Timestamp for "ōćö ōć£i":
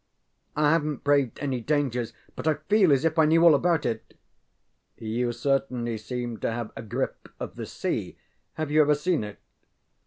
0.57-0.73